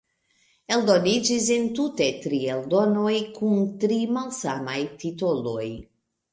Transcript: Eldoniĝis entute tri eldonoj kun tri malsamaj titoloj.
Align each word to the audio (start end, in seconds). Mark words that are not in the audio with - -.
Eldoniĝis 0.75 1.49
entute 1.55 2.07
tri 2.25 2.41
eldonoj 2.55 3.13
kun 3.37 3.63
tri 3.85 4.01
malsamaj 4.19 4.81
titoloj. 5.07 5.71